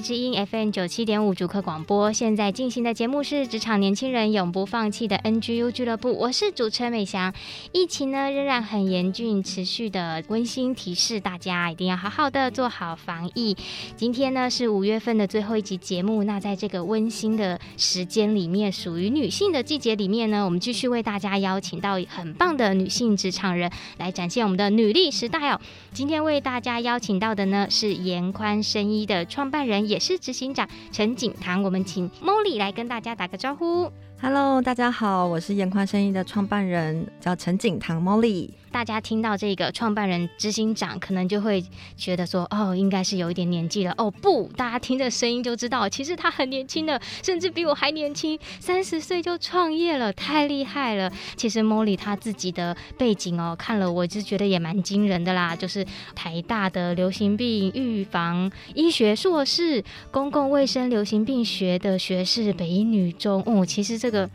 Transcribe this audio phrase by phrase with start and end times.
[0.00, 7.32] 之音 FM 九七点五主客广播，现在进行的节目是职场年轻人永不放弃的 NGU 俱乐部，我是主持人美翔。
[7.72, 13.56] 疫情呢仍然很严峻，持续的温馨提示大家一定要好好的做好防疫。
[13.96, 25.60] 今天呢是五月份的最后一集节目，那在这个温馨的时间里面，属于女性的季节里面呢，我们继续为大家邀请到很棒的女性职场人来展现我们的女力时代哦。
[25.92, 29.18] 今天为大家邀请到的呢是严宽生医的。
[29.28, 33.90] 创办人也是执行长陈景堂，我们请 Molly 来跟大家打个招呼。
[34.20, 38.50] Hello，大家好，我是眼宽生意的创办人，叫陈景堂 Molly。
[38.70, 41.64] 大家听到这个创办人、执行长，可能就会
[41.96, 43.94] 觉得说，哦，应该是有一点年纪了。
[43.96, 51.10] 哦，不，大家听这声音就知道，其实他很年轻的，甚至比我还年轻，三十岁就创业了，太厉害了。
[51.36, 63.42] 其实 Molly 他自己的背景哦，看了我就觉得也蛮惊人的啦，就是台大的流行病预防医学硕士，公共卫生流行病学的学士，北一女中。
[63.46, 64.28] 哦，其实这个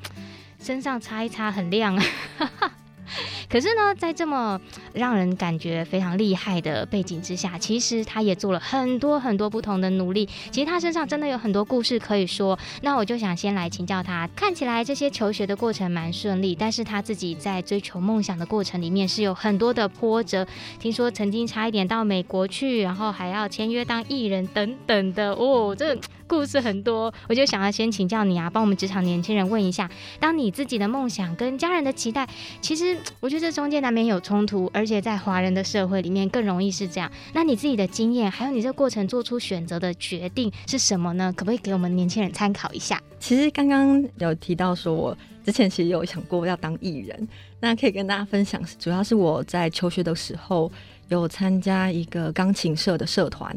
[0.60, 2.83] 身上擦一擦很亮啊。
[3.50, 4.60] 可是呢，在这么
[4.94, 10.28] 让人感觉非常厉害的背景之下，其实他也做了很多很多不同的努力。
[10.52, 12.58] 其实他身上真的有很多故事可以说。
[12.82, 20.46] 那我就想先来请教他，看起来这些求学的过程蛮顺利，但是他自己在追求梦想的过程里面是有很多的波折。
[20.80, 25.98] 听说曾经差一点到美国去，然后还要签约当艺人等等的哦，这。
[26.28, 29.90] 故事很多，我就想要先请教你啊，帮我们职场年轻人问一下：
[30.20, 32.28] 当你自己的梦想跟家人的期待，
[32.62, 37.12] 其实我觉得这中间难免有冲突，而且在华人的社会里面更容易是这样。
[37.34, 41.34] 那你自己的经验，还有你这个过程做出选择的决定是什么呢？
[41.36, 43.02] 可不可以给我们年轻人参考一下？
[43.20, 47.28] 其实刚刚有提到说，我之前其实有想过要当艺人，
[47.60, 50.72] 那可以跟大家分享，主要是我在求学的时候
[51.10, 53.56] 有参加一个钢琴社的社团。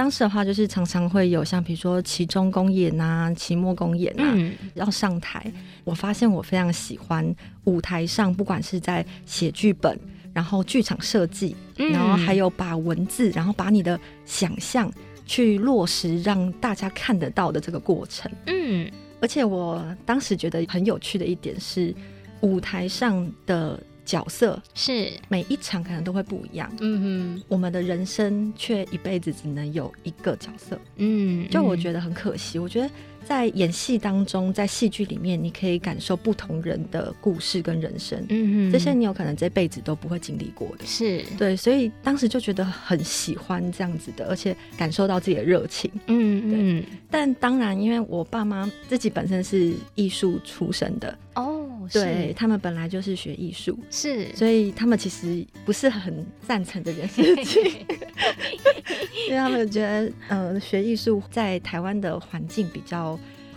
[0.00, 5.52] 当时的话，就是常常会有像比如说期中公演呐、期末公演呐、啊，嗯、要上台。
[5.84, 10.00] 我发现我非常喜欢舞台上，不管是在写剧本，
[10.32, 14.90] 然后剧场设计，嗯、然后还有把文字，然后把你的想象
[15.26, 18.32] 去落实，让大家看得到的这个过程。
[18.46, 18.90] 嗯，
[19.20, 21.94] 而且我当时觉得很有趣的一点是，
[22.40, 23.78] 舞台上的。
[24.04, 25.12] 角色是。
[25.28, 32.90] 每一场可能都会不一样，嗯哼，我们的人生却一辈子只能有一个角色，嗯，就我觉得很可惜，我觉得。
[33.24, 41.22] 在演戏当中，在戏剧里面，你可以感受不同人的故事跟人生，嗯嗯，这些你有可能这辈子都不会经历过的，是。
[41.38, 46.84] 对，所以当时就觉得很喜欢这样子的，而且感受到自己的热情，嗯嗯。
[47.10, 57.62] 但当然，因为我爸妈自己本身是艺术出身的，哦，对，他们本来就是学艺术，是，所以他们其实不是很赞成这件事情，
[59.28, 63.09] 因为他们觉得，呃，学艺术在台湾的环境比较。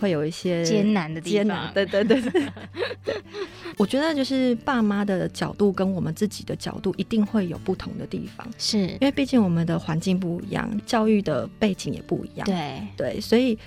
[0.04, 2.42] 会有一些艰难的地方，对对对对。
[3.78, 13.18] 我觉得就是爸妈的角度跟我们自己的角度一定会有不同的地方，是因为毕竟我们的环境不一样，教育的背景也不一样，对对。
[13.18, 13.58] 所以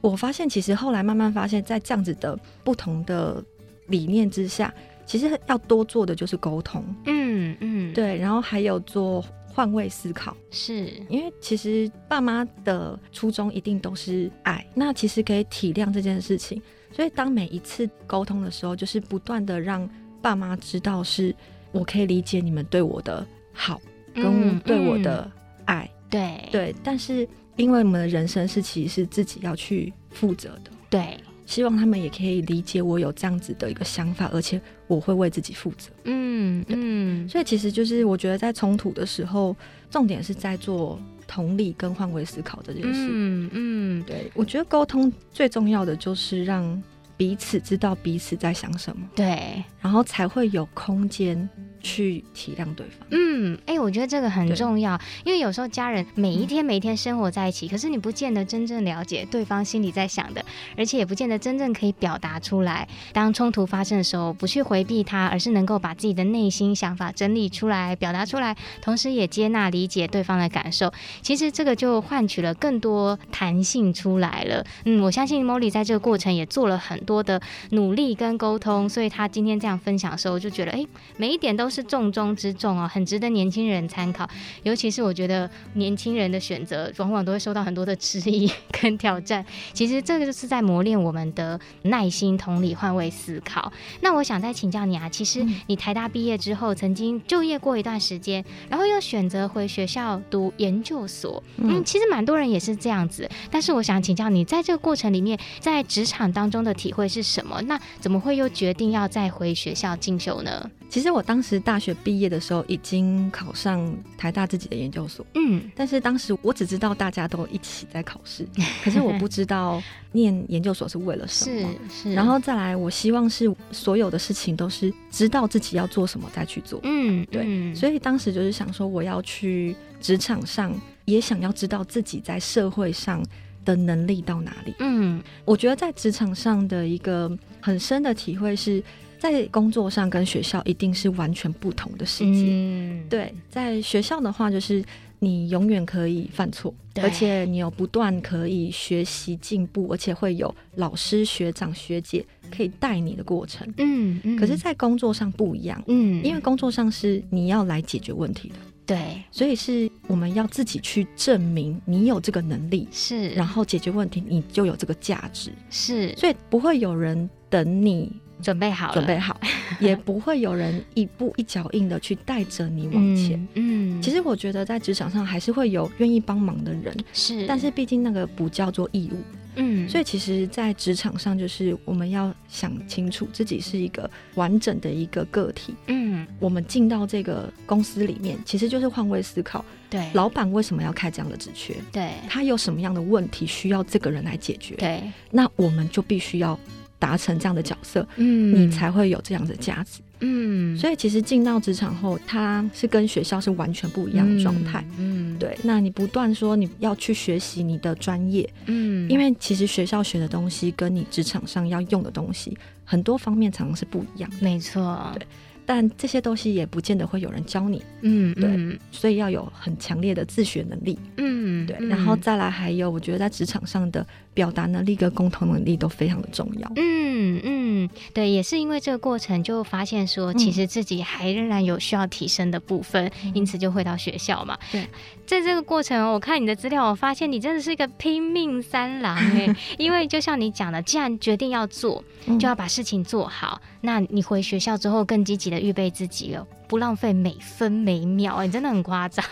[0.00, 3.40] 我发现，其实后来慢慢发现，在这样子的不同的
[3.86, 4.74] 理念之下，
[5.06, 9.24] 其实要多做的就是沟通，嗯嗯，对，然后还有做。
[9.54, 16.60] 换位思考，是因为其实爸妈的初衷一定都是爱，那其实可以体谅这件事情。
[16.90, 19.88] 所以当每一次沟通的时候，就是不断的让
[20.20, 21.32] 爸妈知道，是
[21.70, 23.80] 我可以理解你们对我的好，
[24.12, 25.30] 跟对我的
[25.66, 26.74] 爱，嗯嗯、对对。
[26.82, 31.16] 但是因为我们的人生是其实是自己要去负责的，对。
[31.46, 35.90] 希望他们也可以理解我有这样子的一个想法，而且我会为自己负责。
[36.04, 39.54] 嗯嗯，所以其实就是我觉得在冲突的时候，
[39.90, 43.08] 重点是在做同理跟换位思考这件事。
[43.10, 46.82] 嗯嗯，对，我觉得沟通最重要的就是让
[47.16, 49.08] 彼此知道彼此在想什么。
[49.14, 51.48] 对，然后才会有空间
[51.84, 53.06] 去体谅对方。
[53.10, 60.44] 嗯，哎、欸，我觉得这个很重要，因为有时候家人每一天每一天生活在一起，嗯、可是你不见得真正了解对方心里在想的，
[60.76, 62.88] 而且也不见得真正可以表达出来。
[63.12, 70.90] 当冲突发生的时候，不去回避它，而是能够把自己的内心想法整理出来，表达出来，同时也接纳理解对方的感受。
[71.20, 74.64] 其实这个就换取了更多弹性出来了。
[74.86, 77.40] 嗯，我相信 Molly 在这个过程也做了很多的
[77.70, 80.88] 努力跟沟通，所以她今天这样分享的时候，我就觉得，哎、欸，
[81.18, 84.28] 每一点都是重中之重哦，很值得年轻人参考。
[84.62, 89.44] 尤其是我觉得年轻人的选择，往往都会受到很多的质疑跟挑战。
[89.72, 93.72] 其实这个就是在磨练我们的耐心、同理、换位思考。
[94.00, 101.42] 那我想再请教你啊，其实你台大毕业之后，曾经就业过一段时间，然后又选择回学校读研究所。
[101.56, 103.28] 嗯，其实蛮多人也是这样子。
[103.50, 107.60] 但是我想请教你，在这个过程里面，在职场当中的体会是什么？
[107.62, 110.70] 那怎么会又决定要再回学校进修呢？
[110.94, 115.26] 其实我当时大学毕业的时候，已经考上台大自己的研究所。
[115.34, 118.46] 嗯，但是当时我只知道大家都一起在考试，
[118.84, 119.82] 可是我不知道
[120.12, 121.68] 念研究所是为了什么。
[121.90, 122.14] 是是。
[122.14, 126.78] 然后再来，我希望是所有的事情都是知道自己要做什么再去做。
[126.84, 127.42] 嗯，对。
[127.44, 130.72] 嗯，所以当时就是想说，我要去职场上，
[131.06, 133.20] 也想要知道自己在社会上
[133.64, 134.72] 的能力到哪里。
[134.78, 138.80] 嗯，我觉得在职场上的一个很深的体会是。
[139.18, 142.46] 在工作上跟学校一定是完全不同的世界。
[142.48, 144.84] 嗯，对，在学校的话，就是
[145.18, 152.24] 你永远可以犯错，而且你有不断可以学习进步，而且会有老师、学长、学姐
[152.54, 153.66] 可以带你的过程。
[153.78, 154.36] 嗯嗯。
[154.36, 155.82] 可是，在工作上不一样。
[155.86, 158.54] 嗯，因为工作上是你要来解决问题的。
[158.86, 165.50] 对，所以是我们要自己去证明你有这个能力，是，然后解决问题，你就有这个价值。
[165.70, 168.12] 是，所以不会有人等你。
[168.44, 169.40] 准备好了，准备好，
[169.80, 173.40] 也不会有人一步一脚印的去带着你往前。
[173.54, 179.16] 嗯，嗯，其实我觉得在职场上还是会有愿意帮忙的人，是，但是毕竟那个不叫做义务。
[179.56, 185.72] 嗯，所以其实，在职场上，就是我们要想清楚自己是一个完整的一个个体。
[185.86, 189.64] 嗯，我们进到这个公司里面，其实就是换位思考。
[189.88, 191.76] 对，老板为什么要开这样的职缺？
[191.92, 194.74] 对，他有什么样的问题需要这个人来解决？
[194.74, 195.00] 对，
[195.30, 196.58] 那我们就必须要。
[197.04, 200.74] 达成这样的角色，嗯，你才会有这样的价值，嗯。
[200.78, 205.54] 所以其实进到职场后，它是跟学校是完全不一样的状态，嗯，对。
[205.62, 215.26] 那你不断说你要去学习你的专业，嗯，因为其实学校学的东西跟你职场上要用的东西，很多方面常常是不一样，没错，对。
[215.66, 234.86] 但这些东西也不见得会有人教你，嗯，对，嗯、所以要有很强烈的自学能力，嗯，对，然后再来还有，我觉得在职场上的表达能力跟沟通能力都非常的重要，嗯嗯，对，也是因为这个过程就发现说，其实自己还仍然有需要提升的部分，嗯、因此就回到学校嘛，对，
[235.26, 242.02] 在这个过程，我看你的资料，我发现你真的是一个拼命三郎哎， 因为就像你讲的，既然决定要做，
[242.38, 245.60] 就要把事情做好，嗯、那你回学校之后更积极的。
[245.60, 249.24] 预备自己了，不浪费每分每秒，哎，真的很夸张。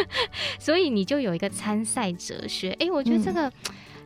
[0.58, 3.52] 所以你就有一个参赛哲学，哎，我觉得这个、嗯、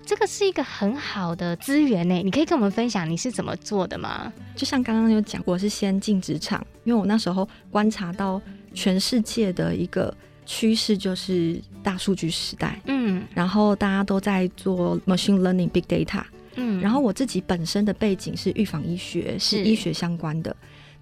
[0.05, 2.15] 这个是一个很好的资源呢。
[2.25, 4.33] 你可以跟我们分享你是怎么做的吗？
[4.57, 8.41] 就像刚刚有讲，我是先进职场，因为我那时候观察到
[8.75, 10.13] 全世界的一个
[10.45, 16.25] 趋势就是大数据时代，嗯，然后大家都在做 machine learning、big data，
[16.59, 20.55] 嗯，然后我自己本身的背景是预防医学，是医学相关的。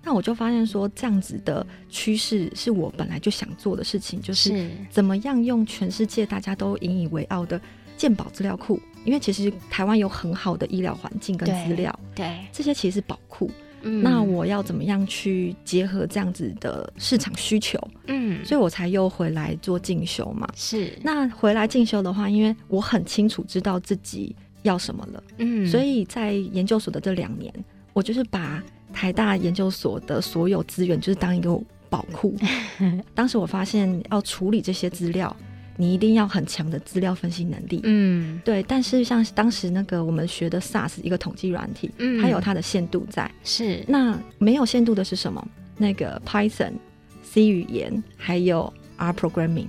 [0.02, 7.60] 那我就发现说，这样子的趋势是我本来就想做的事情，就是怎么样用全世界大家都引以为傲的
[7.96, 13.50] 健保资料库，因为其实台湾有很好的医疗环境跟资料，对，对，这些其实是宝库。
[13.82, 17.78] 嗯，那我要怎么样去结合这样子的市场需求？
[18.06, 20.48] 嗯，所以我才又回来做进修嘛。
[20.54, 24.34] 是，那回来进修的话，因为我很清楚知道自己
[24.66, 27.52] 要什么了，嗯，所以在研究所的这两年，
[27.92, 28.62] 我就是把。
[28.92, 32.34] 台大研究所的所有资源就是当一个宝库。
[33.14, 35.36] 当时我发现要处理这些资料，
[35.76, 37.80] 你一定要很强的资料分析能力。
[37.82, 38.62] 嗯，对。
[38.62, 43.30] 但是像当时那个我们学的 SAS 一个统计软体，嗯，它有它的限度在。
[43.44, 43.84] 是。
[43.86, 45.46] 那没有限度的是什么？
[45.76, 46.72] 那个 Python、
[47.22, 49.68] C 语言还有 R programming，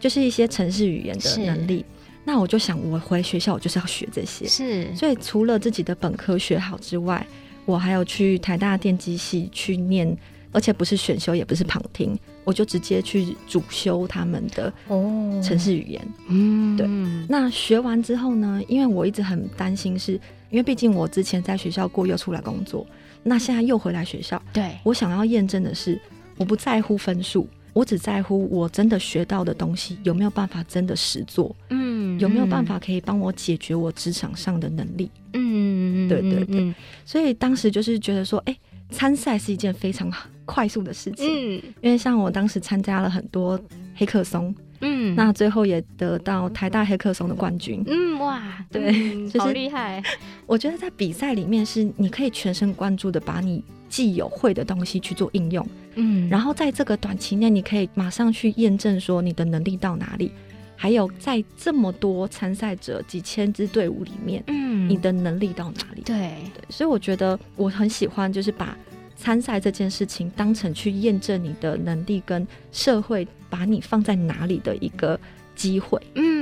[0.00, 1.84] 就是一些程式语言的能力。
[2.24, 4.46] 那我就想，我回学校我就是要学这些。
[4.46, 4.94] 是。
[4.96, 7.26] 所以除了自己的本科学好之外，
[7.66, 10.16] 我还有去台大电机系去念，
[10.52, 16.08] 而且不是选修，也不是旁听，我就直接去主修他们的哦城市语言。
[16.28, 16.86] 嗯，对。
[17.28, 18.60] 那学完之后呢？
[18.68, 22.86] 因为我一直很担心是，是因为毕竟我之前在学校过，又出来工作，
[23.22, 24.40] 那现在又回来学校。
[24.52, 26.00] 对，我想要验证的是，
[26.36, 38.58] 我不在乎分数，我只在乎我真的学到的东西有没有办法真的实做，嗯，有没有办法可以帮我解决我职场上的能力，嗯，对对对，所以当时就是觉得说，哎、欸，
[38.90, 40.10] 参赛是一件非常
[40.46, 43.60] 快速的事情，嗯，因为像我当时参加了很多
[43.94, 44.54] 黑客松。
[44.80, 47.82] 嗯，那最后也得到台大黑客松的冠军。
[47.86, 50.02] 嗯，哇，对，嗯、就是、好厉害。
[50.46, 55.64] 我觉得在比赛里面，是你可以全神贯注的把你既有会的东西去做应用。
[55.94, 60.32] 嗯，然后在这个短期内，你可以马上去验证说你的能力到哪里，
[60.74, 66.02] 还有在这么多参赛者几千支队伍里面，嗯，你的能力到哪里？
[66.02, 66.16] 对
[66.52, 68.76] 对，所以我觉得我很喜欢，就是把。
[69.16, 75.18] 参赛这件事情当成去验证你的能力跟社会把你放在哪里的一个
[75.54, 76.33] 机会，嗯，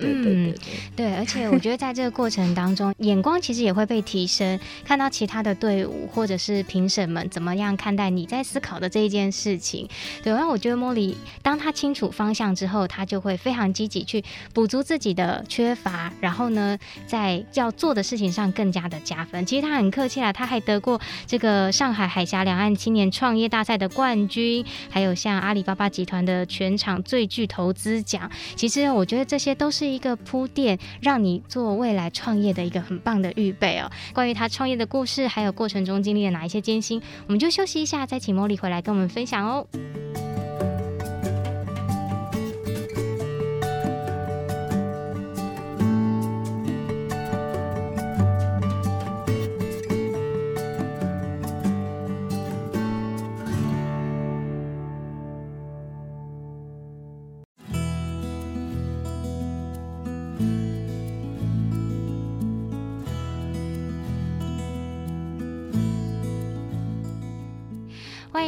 [0.00, 0.54] 对对对对，
[0.96, 9.88] 对，而且我觉得在这个过程当中， 眼光其实也会被提升，看到其他的队伍或者是评审们怎么样看待你在思考的这一件事情，
[10.22, 14.22] 对，然后我觉得茉莉当他清楚方向之后，他就会非常积极去
[14.52, 19.44] 补足自己的缺乏，然后呢，在要做的事情上更加的加分。
[19.46, 28.30] 其实他很客气啦，他还得过这个上海海峡两岸青年创业大赛的冠军，还有像阿里巴巴集团的全场最具投资奖。
[28.56, 33.90] 其实我觉得这些都是一个铺垫，让你做未来创业的一个很棒的预备哦。
[34.14, 39.66] 关于他创业的故事，还有过程中经历了哪一些艰辛，我们就休息一下，再请茉莉回来跟我们分享哦。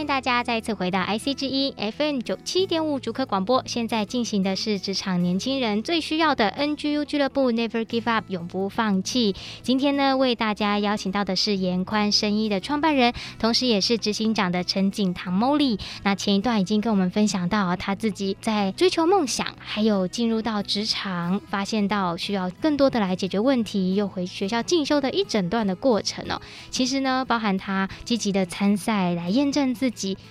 [0.02, 3.62] 迎大家再次回到 IC 之一 FM 九七点五主客广播。
[3.66, 9.34] 现在进行的是职场年轻人最需要的 NGU 俱乐部，Never Give Up，永不放弃。
[9.62, 15.78] 今天呢，为大家邀请到的是严宽生医的创办人，同时也是执行长的陈景棠 Molly。
[16.02, 26.42] 那前一段已经跟我们分享到他自己在追求梦想，还有进入到职场，发现到需要更多的来解决问题，又回学校进修的一整段的过程哦。
[26.70, 29.72] 其实呢，包含他积极的参赛来验证。
[29.82, 29.90] 自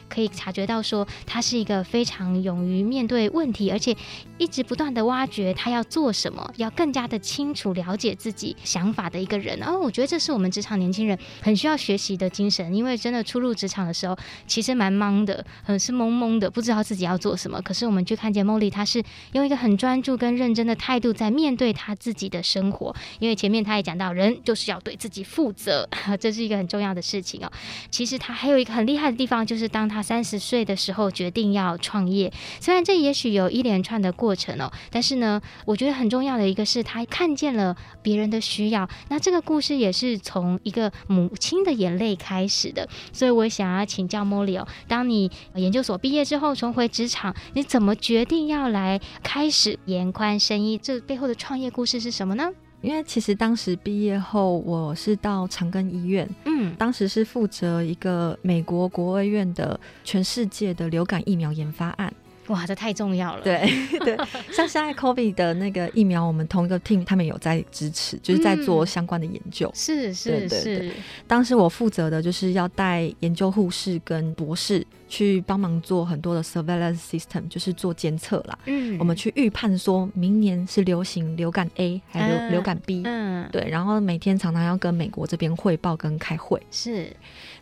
[0.09, 3.95] 可以察觉到，说他是一个非常勇于面对问题，而且
[4.37, 9.57] 一直不断的挖掘他要做什么，要更加的清楚了解自己想法的一个人。
[9.59, 17.61] 然后我觉得这是我们职场年轻人很需要学习的精神，因为真的初入职场的时候，其实蛮懵的，很是懵懵的，不知道自己要做什么。
[17.61, 19.03] 可是我们去看见 Molly，他是
[19.33, 22.95] 用一个很专注跟认真的态度在面对他自己的生活。
[23.19, 25.87] 因为前面他也讲到，人就是要对自己负责，
[26.19, 27.51] 这是一个很重要的事情哦。
[27.89, 29.45] 其实他还有一个很厉害的地方。
[29.51, 32.31] 就是当他三十岁的时候决定要创业，
[32.61, 38.87] 虽然这也许有一连串的过程哦，但是呢，我觉得很重要的一个是他看见了别人的需要。
[39.09, 50.77] 那这个故事也是从一个母亲的眼泪开始的，所以我想要请教莫莉哦，当你研究所毕业之后重回职场，你怎么决定要来开始延宽生意？
[50.77, 52.49] 这背后的创业故事是什么呢？
[52.81, 62.11] 因为其实当时毕业后，我是到长庚医院，嗯，当时是负责一个美国国卫院的全世界的流感疫苗研发案。
[62.47, 63.43] 哇，这太重要了！
[63.43, 63.61] 对
[64.03, 64.17] 对，
[64.51, 69.69] 像现在 COVID 的那个疫苗，我们同一个 team 他们有在支持，就是在做相关的研究。
[69.69, 70.91] 嗯、是是是。
[71.27, 78.57] 当时我负责的就是要带研究护士跟博士去帮忙做很多的 surveillance system，就是做监测啦。
[78.65, 78.97] 嗯。
[78.97, 83.01] 我们去预判说明年是流行流感 A 还是流流感 B？
[83.03, 83.49] 嗯。
[83.51, 86.61] 对，然后每天常常要跟美国这边汇报跟开会。
[86.71, 87.13] 是。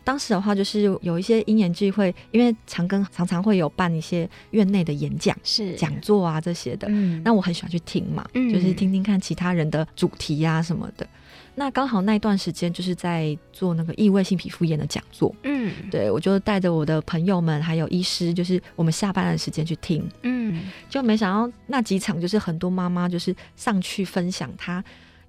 [0.04, 11.06] 当时的话，就是有一些因缘聚会，因为长庚常常会有办一些院内的演讲、是讲座啊这些的，嗯，那我很喜欢去听嘛，嗯，就是听听看其他人的主题啊什么的。
[11.54, 24.82] 那刚好那段时间就是在做那个异位性皮肤炎的讲座，嗯，对，我就带着我的朋友们还有医师，就是我们下班的时间去听，嗯，就没想到那几场就是很多妈妈就是上去分享她。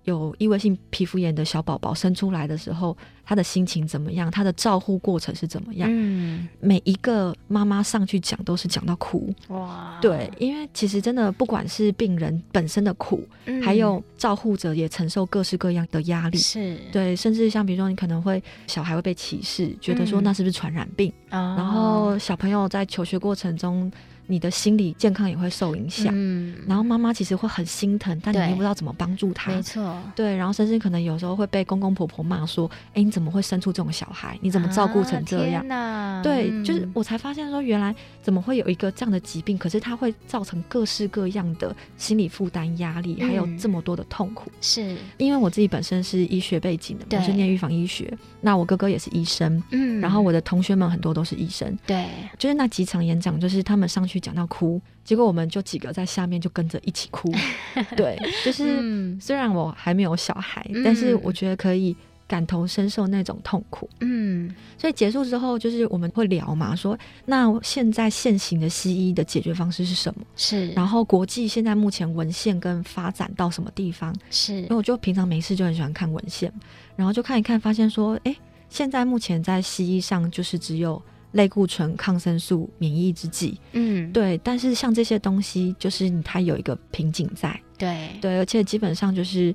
[0.06, 4.32] 有异位性皮肤炎的小宝宝生出来的时候，他的心情怎么样？
[4.32, 5.88] 他的照护过程是怎么样？
[5.92, 10.00] 嗯，每一个妈妈上去讲都是讲到哭哇！
[10.02, 21.14] 对，因为其实真的不管是病人本身的苦，嗯，还有照护者也承受各式各样的压力，是对，甚至像比如说你可能会小孩会被歧视，觉得说那是不是传染病？
[21.30, 23.92] 嗯，然后小朋友在求学过程中。
[24.32, 26.08] 你的心理健康也会受影响。
[26.16, 29.52] 嗯，然后妈妈其实会很心疼，但你又不知道怎么帮助她。
[29.52, 34.40] 没错，对，然后甚至可能有时候会被公公婆婆骂说：“哎，你怎么会生出这种小孩？
[34.42, 39.58] 你怎么照顾成这样？”啊、对，就是我才发现说，原来怎么会有一个这样的疾病？
[39.58, 44.50] 可是它会造成各式各样的心理负担、压力，还有这么多的痛苦。
[44.62, 52.08] 是因为我自己本身是医学背景的，我是念预防医学，那我哥哥也是医生，嗯，然后我的同学们很多都是医生，对，
[52.38, 57.30] 就是那几场演讲，就是他们上去讲到哭，结果我们就几个在下面就跟着一起哭，
[57.98, 61.96] 对，就是虽然我还没有小孩，但是我觉得可以。
[62.28, 70.26] 感同身受那种痛苦，嗯，所以结束之后，就是我们会聊嘛，说那现在现行的西医的解决方式是什么？
[70.38, 74.16] 是，然后国际现在目前文献跟发展到什么地方？
[74.30, 76.50] 是，因为我就平常没事就很喜欢看文献，
[76.96, 78.34] 然后就看一看，发现说，哎，
[78.70, 89.54] 现在目前在西医上就是只有类固醇、抗生素、免疫制剂，嗯，对，但是像这些东西，就是它有一个瓶颈在，对，对，而且基本上就是。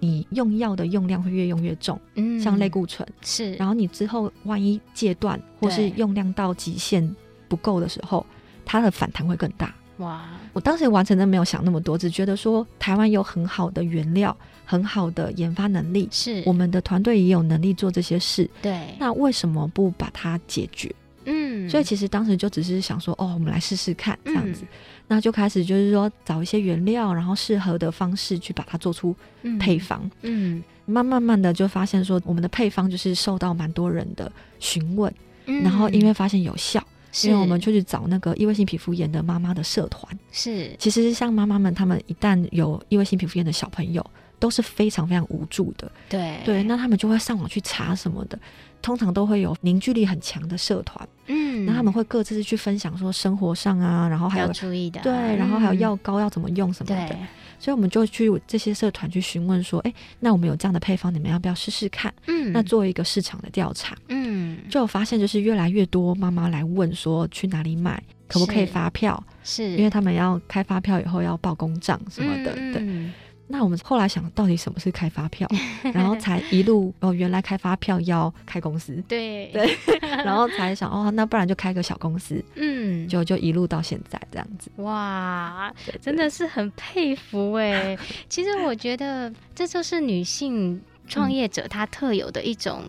[0.00, 7.16] 你用药的用量会越用越重，嗯，像类固醇是，然后你之后万一戒断或是用量到极限
[7.48, 8.24] 不够的时候，
[8.64, 9.74] 它的反弹会更大。
[9.96, 10.24] 哇！
[10.52, 18.48] 我当时完全都没有想那么多，只觉得说台湾有很好的原料，很好的研发能力，是我们的团队也有能力做这些事。
[18.62, 20.94] 对，那为什么不把它解决？
[21.30, 24.68] 嗯，所以其实当时就只是想说，哦，我们来试试看这样子，嗯、
[25.08, 29.14] 那就开始就是说找一些原料，然后适合的方式去把它做出
[29.60, 30.00] 配方。
[30.22, 35.12] 嗯，嗯慢慢慢的就发现说，我们的配方就是受到蛮多人的询问，
[35.44, 36.82] 嗯、然后因为发现有效，
[37.12, 40.18] 是因为我们就去找那个异位性皮肤炎的妈妈的社团。
[40.32, 44.02] 是，其实像妈妈们，她们一旦有异位性皮肤炎的小朋友，
[44.38, 45.90] 都是非常非常无助的。
[46.08, 46.38] 对。
[46.44, 48.38] 对，那他们就会上网去查什么的。
[48.80, 57.26] 通常都会有凝聚力很强的社团，嗯，那他们会各自去分享说生活上啊，然后还有要注意的，对，然后还有药膏要怎么用什么的，嗯、
[57.58, 62.14] 所以我们就去这些社团去询问说，哎，那我们有这样的配方，你们要不要试试看？
[62.28, 69.20] 嗯，那做一个市场的调查，嗯，就有发现就是越来越多妈妈来问说去哪里买，可不可以发票？
[69.42, 73.12] 是，因为他们要开发票以后要报公账什么的，嗯、对。
[73.50, 75.48] 那我们后来想到底什么是开发票，
[75.94, 84.70] 然后才一路哦，原来开发票要开公司，对 对，然后才想哦，那不然就开个小公司，嗯，就就一路到现在这样子。
[84.76, 87.96] 哇，真的是很佩服哎！
[88.28, 92.82] 其实我觉得这就是女性创业者她特有的一种。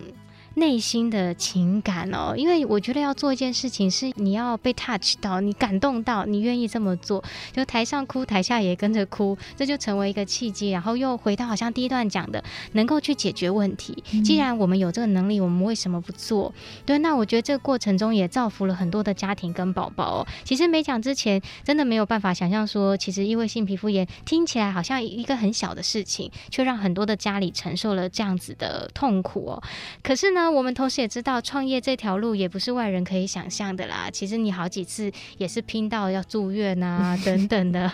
[0.54, 10.70] 内心的情感哦，因为我觉得要做一件事情，是你要被 touch 到，你感动到，你愿意这么做，就台上哭，台下也跟着哭，这就成为一个契机。
[10.70, 14.02] 然后又回到好像第一段讲的，能够去解决问题。
[14.24, 16.52] 既然我们有这个能力，我们为什么不做？
[16.84, 20.26] 对，那我觉得这个过程中也造福了很多的家庭跟宝宝哦。
[20.44, 29.62] 其实没讲之前，真的没有办法想象说，其实异位性皮肤炎听起来好像一个很小的事情，却让很多的家里承受了这样子的痛苦哦。
[30.02, 34.08] 可是呢，我们同时也知道，创业这条路也不是外人可以想象的啦。
[34.12, 37.90] 其实你好几次也是拼到要住院啊， 等等的。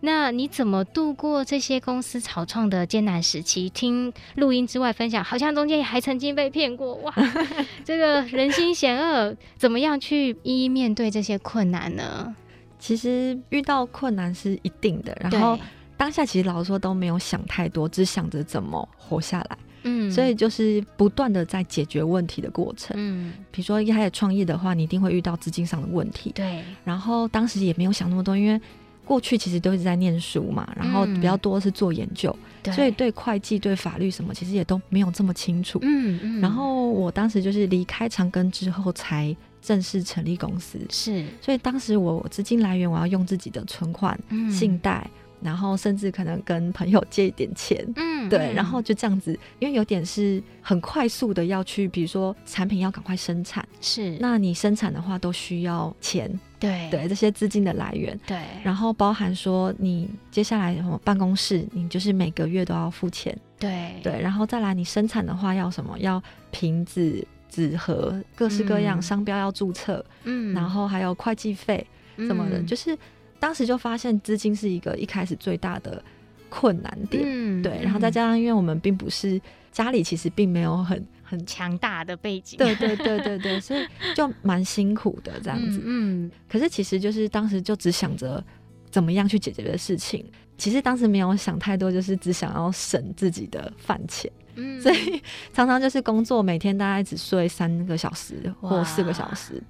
[0.00, 3.70] 那你怎么度过这些公司草创的艰难时期？
[3.70, 7.14] 听录音之外分享，好像中间也还曾经被骗过哇！
[7.84, 12.34] 这个人心险恶，怎么样去一一面对这些困难呢？
[12.78, 15.58] 其实遇到困难是一定的，然后
[15.96, 19.58] 当下其实老实说都没有想太多，只想着怎么活下来。
[19.86, 22.94] 嗯，所以就是不断的在解决问题的过程。
[22.98, 26.32] 嗯，比如说一开始创业的话，你一定会遇到资金上的问题。
[26.34, 26.62] 对。
[26.84, 28.60] 然后当时也没有想那么多，因为
[29.04, 35.78] 过去其实都一直在念书嘛，然后比较多是做研究，嗯、所以对会计、对法律什么，其实也都没有这么清楚。
[35.82, 36.40] 嗯嗯。
[36.40, 40.78] 然后我当时就是离开长庚之后，才正式成立公司。
[40.90, 41.24] 是。
[41.40, 45.08] 所以当时我资金来源，我要用自己的存款、嗯、信贷。
[45.40, 72.96] 然后甚至可能跟朋友借一点钱，嗯，对，然后就这样子，因为有点是很快速的要去，比如说产品要赶快生产，是，那你生产的话都需要钱，对，对，这些资金的来源，对，然后包含说你接下来什么办公室，你就是每个月都要付钱，对，对，然后再来你生产的话要什么，要瓶子、纸盒，各式各样、嗯、商标要注册，嗯，然后还有会计费什么的，嗯、就是。
[73.38, 76.02] 当时就发现资金是一个一开始最大的
[76.48, 79.40] 困难点，嗯、对，然后再加上因为我们并不是
[79.72, 88.42] 家里其实并没有很很强大的背景，对对对对对，所以就蛮辛苦的这样子，嗯，嗯，可是其实就是当时就只想着
[88.90, 90.24] 怎么样去解决的事情，
[90.56, 95.20] 其实当时没有想太多，就是只想要省自己的饭钱，嗯，所以
[95.52, 99.62] 常常就是工作每天大概只睡三个小时或四个小时，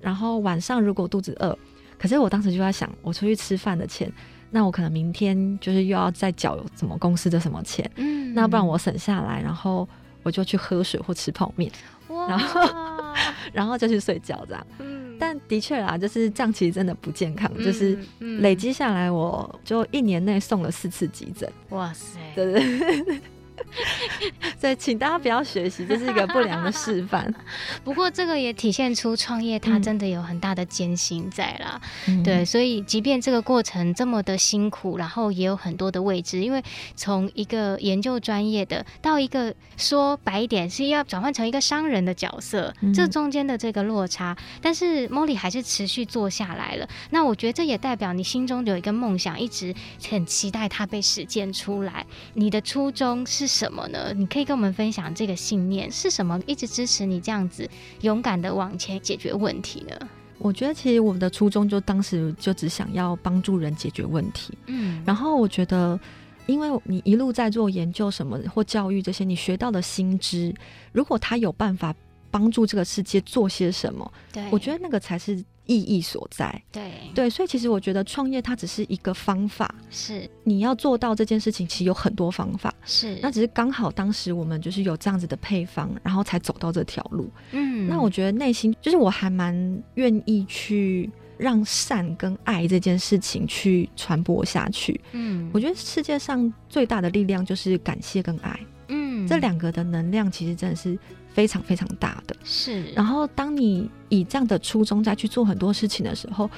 [0.00, 1.58] 然后晚上如果肚子饿。
[2.00, 4.10] 可是我当时就在想，我出去吃饭的钱，
[4.50, 9.86] 那我可能明天就是又要再缴什么公司的什么钱，嗯，那不然我省下来，然后
[10.22, 11.70] 我就去喝水或吃泡面，
[12.08, 12.60] 哇然后
[13.52, 14.66] 然后就去睡觉这样。
[14.78, 17.98] 嗯，但的确啊，就是这样，其实真的不健康，嗯、就是
[18.40, 21.52] 累积下来，我就一年内送了四次急诊。
[21.68, 23.20] 哇塞，对对对。
[24.60, 27.32] 所以，请大家不要学习，这是一个不良的示范。
[27.84, 31.80] 不过，这个也体现出创业它真的有很大的艰辛在啦。
[32.06, 36.62] 嗯、对，所以即便这个过程这么的辛苦，然后也有很多的未知，因为
[36.94, 46.88] 从一个研究专业的到一个说白一点是要转换成一个商人的角色，嗯、这中间的这个落差，但是 Molly 还是持续做下来了。
[47.10, 49.74] 那我觉得这也代表你心中有一个梦想，一直
[50.08, 52.04] 很期待它被实践出来。
[52.34, 54.14] 你的初衷是什么呢？
[54.14, 57.68] 你可以跟我们分享这个信念是什么，一直支持你这样子
[58.02, 60.08] 勇敢的往前解决问题呢？
[60.38, 64.56] 我觉得其实我们的初衷就当时就只想要帮助人解决问题。
[64.66, 65.98] 嗯，然后我觉得，
[66.46, 70.54] 因为你一路在做研究什么或教育这些，你学到的新知，
[70.92, 71.94] 如果他有办法
[72.30, 75.44] 帮助这个世界做些什么，对，我觉得那个才是。
[75.70, 87.30] 意义所在，对对，所以其实我觉得创业它只是一个方法，是你要做到这件事情，其实有很多方法，是那只是刚好当时我们就是有这样子的配方，然后才走到这条路。
[87.52, 89.54] 嗯，那我觉得内心就是我还蛮
[89.94, 95.00] 愿意去让善跟爱这件事情去传播下去。
[95.12, 98.58] 嗯，我觉得世界上最大的力量就是感谢跟爱。
[98.88, 100.98] 嗯，这两个的能量其实真的是。
[101.32, 102.84] 非常非常大的，是。
[102.92, 106.50] 然后，当你以这样的初衷再去做很多事情的时候，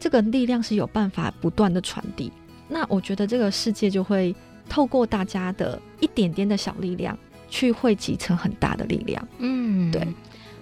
[0.00, 2.32] 这个力量是有办法不断的传递。
[2.68, 4.34] 那我觉得这个世界就会
[4.68, 7.16] 透过大家的一点点的小力量，
[7.48, 9.28] 去汇集成很大的力量。
[9.38, 10.06] 嗯，对。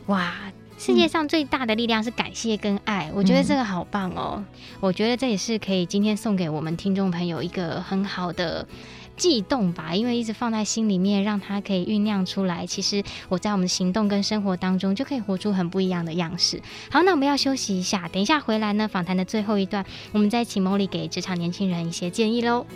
[0.07, 0.33] 哇，
[0.77, 4.44] 世界上最大的力量是感谢跟爱，嗯、我觉得这个好棒哦。
[4.81, 8.66] 我觉得这也是可以今天送给我们听众朋友一个很好的。
[9.23, 12.67] 悸动吧，因为一直放在心里面，让它可以酝酿出来。
[12.67, 16.61] 其实我在我们的行动跟生活当中，就可以活出很不一样的样式。
[16.91, 22.67] 好，那我们要休息一下，等一下回来呢，访谈的最后一段，我们再请 Molly 给职场年轻人一些建议喽。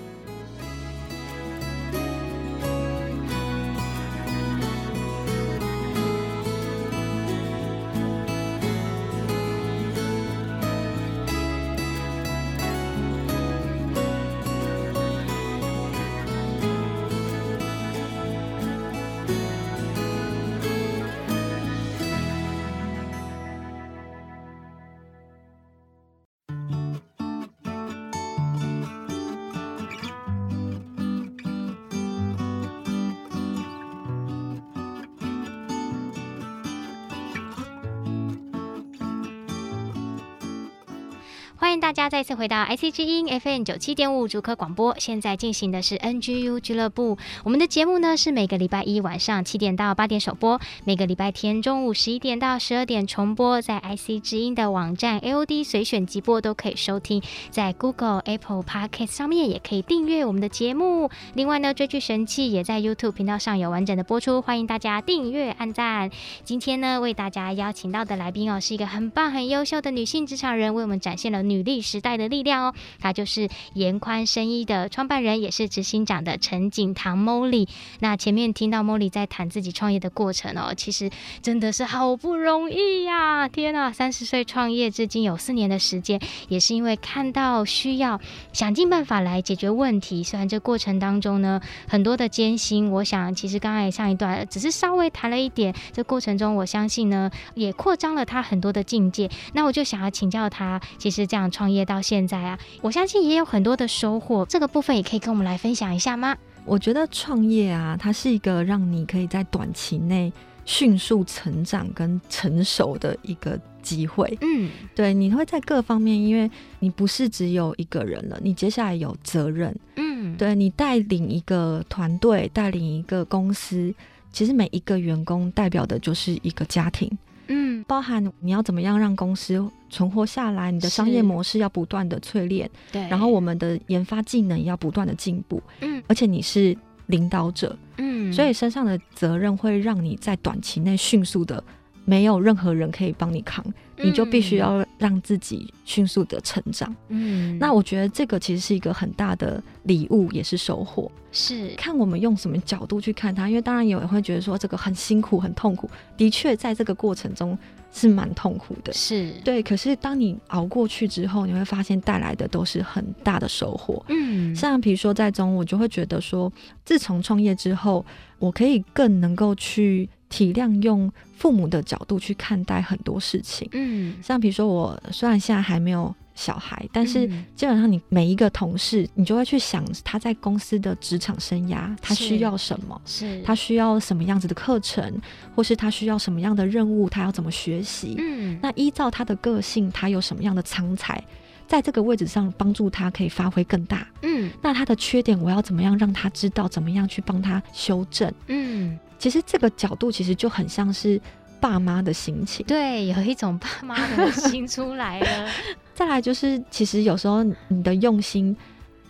[41.66, 44.94] 欢迎大家再次回到 IC 之音 FM 九七点五竹科广播。
[45.00, 47.18] 现在进行的是 NGU 俱乐部。
[47.42, 53.60] 我们的节目呢是每个礼拜一晚上七点到八点首播，每个礼拜天中午十一点到十二点重播。
[53.60, 61.10] 在 IC 之音的网站 AOD 随选即播都可以收听，在 Google、Apple Podcast 上面也可以订阅我们的节目。
[61.34, 66.12] 另外呢，追剧神器也在 YouTube 频道上有完整的播出，欢迎大家订阅按赞。
[66.44, 71.55] 今天呢，为大家邀请到的来宾哦，是一个很棒很优秀的女性职场人，为我们展现了女。
[71.56, 77.66] 女力时代的力量哦，她就是严宽生医的创办人，也是执行长的陈景棠 Molly。
[78.00, 83.48] 那前面听到 Molly 在谈自己创业的过程哦，其实真的是好不容易呀！
[83.48, 88.20] 天呐，三十岁创业，至今有四年的时间，也是因为看到需要，
[88.52, 90.22] 想尽办法来解决问题。
[90.22, 99.30] 虽然这过程当中呢，很多的艰辛，我想其实刚才上一段只是稍微谈了一点，这过程中我相信呢，也扩张了他很多的境界。
[99.54, 101.45] 那我就想要请教他，其实这样。
[101.50, 104.44] 创业到现在啊，我相信也有很多的收获。
[104.46, 106.36] 这个部分也可以跟我们来分享一下吗？
[106.64, 110.32] 我觉得创业啊，它是一个让你可以在短期内
[110.64, 114.36] 迅速成长跟成熟的一个机会。
[114.40, 119.72] 嗯，对，你会在各方面，因为你不是只有一个人了，你接下来有责任。
[119.94, 123.94] 嗯，对，你带领一个团队，带领一个公司，
[124.32, 127.08] 其实每一个员工代表的就是一个家庭。
[127.48, 141.62] 嗯，包含你要怎么样让公司存活下来，你的商业模式要不断的淬炼，对，然后我们的研发技能也要不断的进步，嗯，而且你是领导者，嗯，所以身上的责任会让你在短期内迅速的
[142.06, 143.62] 没有任何人可以帮你扛，
[143.98, 146.94] 你就必须要让自己迅速的成长。
[147.08, 151.10] 嗯，那我觉得这个其实是一个很大的礼物，也是收获。
[151.32, 155.90] 是看我们用什么角度去看它，因为当然有人会觉得说这个很辛苦、很痛苦。
[156.16, 157.58] 的确，在这个过程中
[157.92, 158.92] 是蛮痛苦的。
[158.92, 164.02] 是对，可是当你熬过去之后，你会发现带来的都是很大的收获。
[164.08, 166.50] 嗯，像比如说在中，我就会觉得说，
[166.84, 168.06] 自从创业之后，
[168.38, 170.08] 我可以更能够去。
[170.28, 183.40] 体谅用父母的角度去看待很多事情，嗯，像比如说我虽然现在还没有小孩，但是基本上你每一个同事，你就会去想他在公司的职场生涯，他需要什么，是。
[183.42, 185.20] 他需要什么样子的课程，
[185.54, 191.22] 或是他需要什么样的任务，他要怎么学习，嗯，那依照他的个性，他有什么样的长才，
[191.66, 198.98] 在这个位置上帮助他可以发挥更大，嗯，那他的缺点，我要怎么样让他知道，怎么样去帮他修正，嗯。
[199.18, 201.20] 其实这个角度其实就很像是
[201.60, 205.48] 爸妈的心情，对，有一种爸妈的心出来了。
[205.94, 208.54] 再来就是，其实有时候你的用心，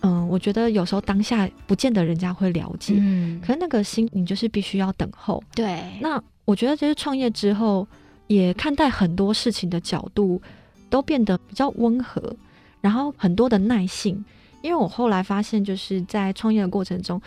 [0.00, 5.42] 嗯、呃，我觉得有时候当下不见得人家会了解，嗯，可是那个心你就是必须要等候。
[5.54, 7.86] 对，那我觉得就是创业之后，
[8.28, 10.40] 也看待很多事情的角度
[10.88, 12.22] 都变得比较温和，
[12.80, 14.24] 然后很多的耐性，
[14.62, 17.20] 因为我后来发现，就是在创业的过程中，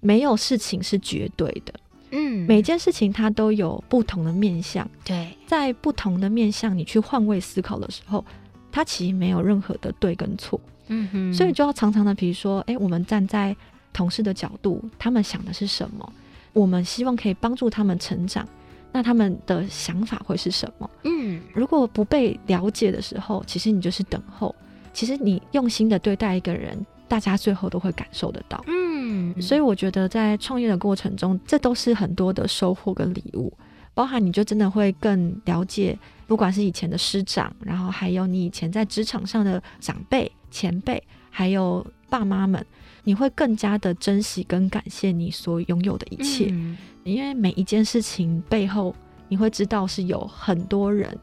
[0.00, 1.72] 没有事情是绝对的。
[2.18, 8.24] 嗯，每件事情它都有不同的面向，对，在不同的面向你去换位思考的时候，
[8.72, 13.54] 它其实没有任何的对跟错，嗯哼，所以就要常常的，比如说，哎，我们站在
[13.92, 16.12] 同事的角度，他们想的是什么？
[16.54, 18.48] 我们希望可以帮助他们成长，
[18.92, 20.90] 那他们的想法会是什么？
[21.04, 24.54] 嗯，如果不被了解的时候，其实你就是等候，
[24.94, 26.78] 其实你用心的对待一个人。
[27.08, 28.85] 大家最后都会感受得到，嗯，
[29.40, 33.52] 所以我觉得在创业的过程中，这都是很多的收获跟礼物，
[33.94, 42.64] 包含你就真的会更了解，不管是以前的师长，然后还有你以前在职场上的长辈、前辈，还有爸妈们，
[43.04, 48.94] 你会更加的珍惜跟感谢你所拥有的一切，嗯，因为每一件事情背后，
[49.28, 51.16] 你会知道是有很多人。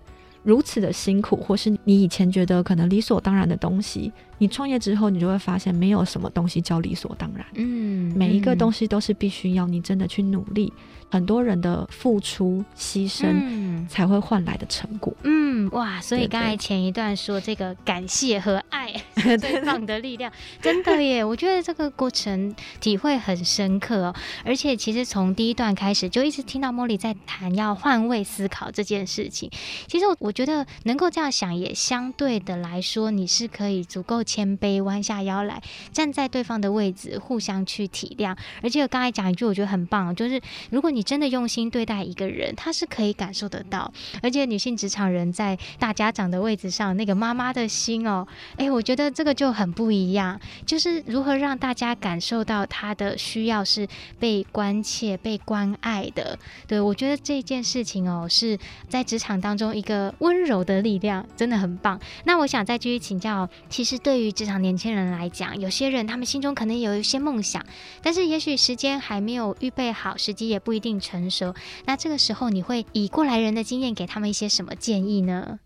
[0.43, 7.45] 如此的辛苦，或是你以前觉得可能理所当然的东西，你创业之后，你就会发现没有什么东西叫理所当然。
[7.55, 10.71] 嗯，每一个东西都是必须要你真的去努力。
[11.13, 15.13] 很多人的付出牺牲，才会换来的成果。
[15.21, 16.01] 嗯，哇！
[16.01, 21.21] 所以刚才前一段说这个感谢和爱 是最棒的力量，真的耶！
[21.23, 24.15] 我觉得这个过程体会很深刻哦。
[24.43, 29.51] 而且其实从第一段开始就一直听到茉莉在谈要换位思考这件事情。
[29.85, 38.35] 其实我我觉得能够这样想，也相对的来说，你是可以足够谦卑，弯下腰来，站在对方的位置，互相去体谅。
[38.63, 43.91] 而且我刚才讲一句，我觉得很棒，就是如果你真的用心对待一个人，他是可以感受得到。
[44.21, 50.39] 而且女性职场人在大家长的位置上，那个妈妈的心哦，哎，我觉得这个就很不一样。
[50.65, 53.87] 就是如何让大家感受到他的需要是
[54.19, 56.39] 被关切、被关爱的。
[56.67, 61.99] 对，我觉得这件事情哦，是在职场当中一个温柔的力量，真的很棒。
[62.23, 67.63] 那我想再继续请教，其实对于职场年轻人来讲，有些人他们心中可能有一些梦想，
[68.01, 70.92] 但是也许时间还没有预备好，时机也不一定。
[70.99, 71.53] 成熟，
[71.85, 75.59] 那这个时候你会以过来人的经验给他们一些什么建议呢？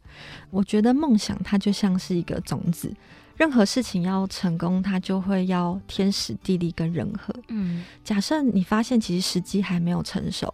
[0.49, 2.91] 我觉得梦想它就像是一个种子，
[3.35, 7.33] 任何事情要成功，它就会要天时地利跟人和。
[7.49, 10.51] 嗯，假设你发现其实时机还没有成熟，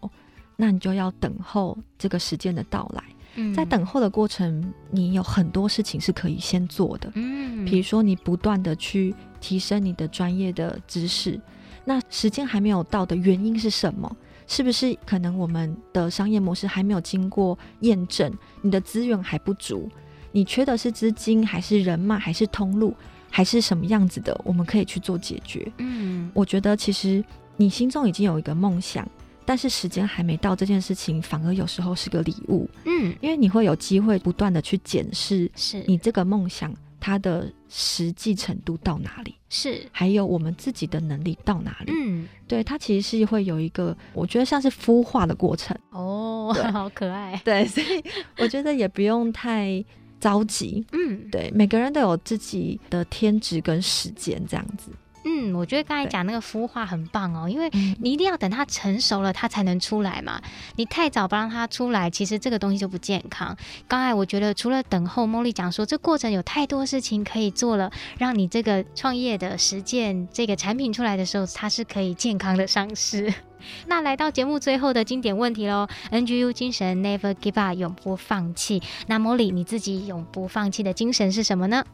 [0.58, 3.04] 那你就要等候这个时间的到来。
[3.36, 7.12] 嗯，在等候的过程，你有很多事情是可以先做的。
[7.16, 11.40] 嗯，比如说你不断的去提升你的专业的知识，
[11.86, 14.16] 那时间还没有到的原因是什么？
[14.48, 18.32] 是不是可能我们的商业模式还没有经过验证？
[18.62, 19.90] 你的资源还不足，
[20.32, 22.94] 你缺的是资金，还是人脉，还是通路，
[23.30, 24.40] 还是什么样子的？
[24.44, 25.72] 我们可以去做解决。
[25.78, 27.24] 嗯，我觉得其实
[27.58, 29.08] 你心中已经有一个梦想，
[29.46, 32.70] 但是时间还没到，这件事情反而有时候是个礼物。
[32.86, 36.74] 嗯，因为你会有机会不断的去检视，是你这个梦想。
[37.04, 39.36] 它的实际程度到哪里？
[39.50, 41.92] 是，还有我们自己的能力到哪里？
[41.94, 45.78] 嗯，对，它其实是会有一个，我觉得像是孵化的过程。
[45.90, 47.42] 哦， 好可爱。
[47.44, 48.02] 对，所以
[48.38, 49.84] 我觉得也不用太
[50.18, 50.86] 着急。
[50.94, 54.90] 嗯，对，每个人都有自己的天职跟时间这样子。
[55.26, 57.70] 嗯，我觉得刚才讲那个孵化很棒哦，因为
[58.02, 60.42] 你一定要等它成熟了，它才能出来嘛。
[60.76, 63.56] 你太早不让它出来，其实这个东西就不健康。
[63.88, 73.34] 刚才我觉得除了等候，茉莉讲说这过程有太多事情可以做了，让你这个创业的实践这个产品出来的时候，它是可以健康的上市。
[73.88, 78.82] 那来到节目最后的经典问题喽，NGU 精神 Never Give Up，永不放弃。
[79.08, 81.86] 那茉莉你自己永不放弃的精神是什么呢？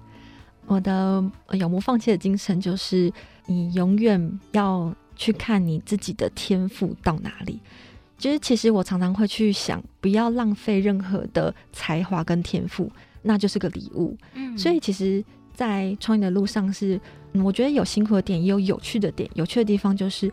[0.69, 3.11] 我的永不放弃的精神就是，
[3.47, 7.59] 你永远要去看你自己的天赋到哪里。
[8.17, 12.91] 就是其实我常常会去想，不要浪费任何的才华跟天赋，
[13.23, 14.15] 那就是个礼物。
[14.35, 15.21] 嗯，所以其实，
[15.53, 17.01] 在创业的路上是，
[17.33, 19.29] 嗯，我觉得有辛苦的点，也有有趣的点。
[19.33, 20.31] 有趣的地方就是。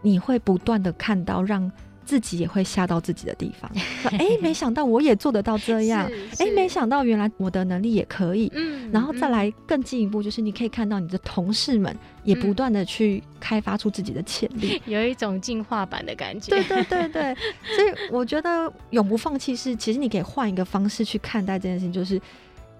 [0.00, 1.68] 你会不断的看到，让
[2.08, 3.70] 自己也会吓到自己的地方。
[4.12, 6.10] 哎、欸，没想到我也做得到这样。
[6.38, 8.50] 哎、欸，没想到原来我的能力也可以。
[8.54, 11.94] 嗯，然后再来更进一步，就是你可以看到你的同事们
[12.24, 16.50] 也不断的去开发出自己的潜力， 有一种进化版的感觉。
[16.50, 17.34] 对对对对，
[17.76, 22.18] 所以我觉得永不放弃是，其实你可以换一个方式去看待这件事情，就是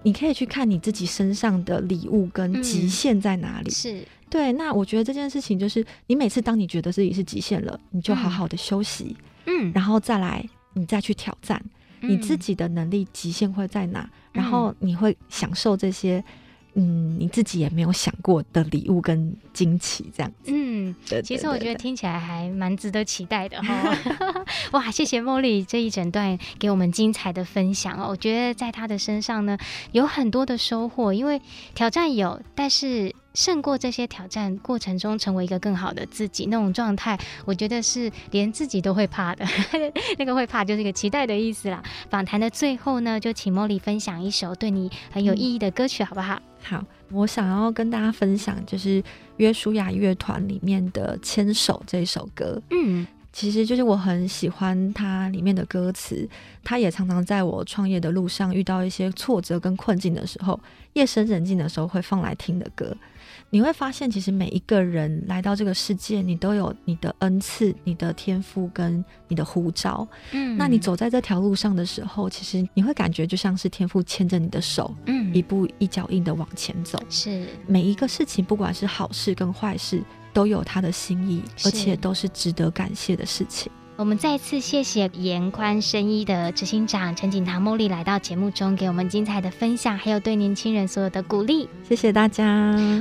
[0.01, 3.69] 你可以去看你自己身上的礼物跟极限在哪里。
[3.69, 4.03] 嗯、是。
[4.29, 9.15] 对，那我觉得这件事情就是，你每次当你觉得自己是极限了，你就好好的休息，
[9.45, 11.61] 嗯，然后再来，你再去挑战，
[12.01, 16.23] 嗯、你自己的能力极限会在哪，嗯、然后你会享受这些。
[16.75, 20.51] 嗯，你自己也没有想过的礼物跟惊奇，这样子。
[20.53, 23.91] 嗯，其实我觉得听起来还蛮值得期待的 哈。
[24.71, 28.09] 哇，谢谢茉莉这一整段给我们精彩的分享哦。
[28.09, 29.57] 我觉得在她的身上呢，
[29.93, 31.41] 有很多的收获，因为
[31.73, 39.45] 挑战有，但是胜过这些挑战过程中，成为一个更好的自己那种状态，我觉得是连自己都会怕的。
[40.17, 41.81] 那个会怕就是一个期待的意思啦。
[42.09, 46.41] 访谈的最后呢，就请茉莉分享一首对你很有意义的歌曲，好不好？
[46.61, 49.01] 好，我想要跟大家分享，就是
[49.37, 52.61] 约书亚乐团里面的《牵手》这首歌。
[52.71, 56.27] 嗯，其实就是我很喜欢它里面的歌词，
[56.63, 60.59] 它也常常在我创业的路上遇到一些挫折跟困境的时候，
[60.93, 62.95] 夜深人静的时候会放来听的歌。
[63.51, 70.07] 你会发现，其实每一个人来到这个世界，你都有你的恩赐、你的天赋跟你的呼召。
[70.31, 77.01] 嗯，那你走在这条路上的时候，其实你会感觉就像是天赋牵着你的手，嗯，一步一脚印的往前走。
[77.09, 83.71] 是每一个事情，不管是好事跟坏事，都有他的心意，而且都是值得感谢的事情。
[83.99, 91.67] 我们再次谢谢延宽生医的执行长陈锦堂茉莉来到节目中，给我们精彩的分享，还有对年轻人所有的鼓励。
[91.83, 92.45] 谢谢大家，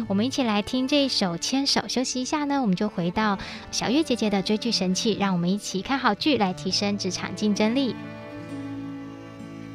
[0.08, 1.80] 我们一起来听这一首《牵手》。
[1.88, 3.38] 休息一下呢，我们就回到
[3.70, 7.94] 小月姐姐的追剧神器，让我们一起看好剧，来提升职场竞争力。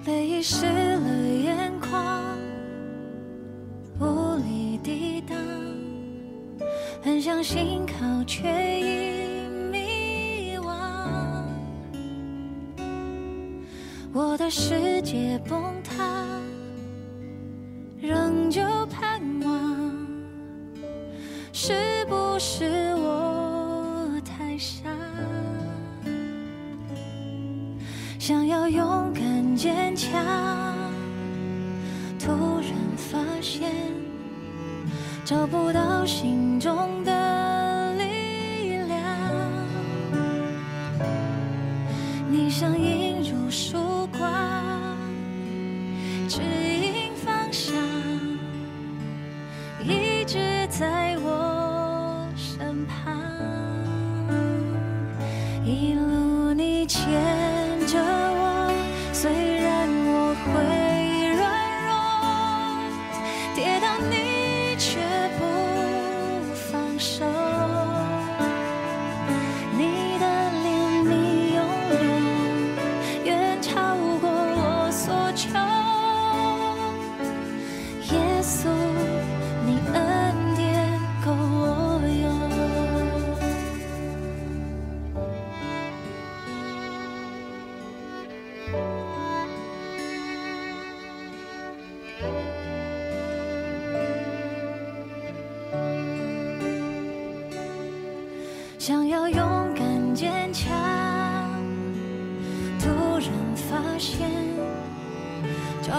[0.06, 1.10] 泪湿了
[1.42, 2.38] 眼眶，
[3.98, 5.38] 无力抵挡，
[7.02, 8.44] 很想信靠，却
[8.82, 9.33] 已。
[14.16, 16.04] 我的世界崩塌，
[18.00, 19.92] 仍旧盼望，
[21.52, 24.84] 是不是我太傻？
[28.20, 30.24] 想要勇敢坚强，
[32.20, 33.72] 突然发现
[35.26, 37.12] 找不到心中的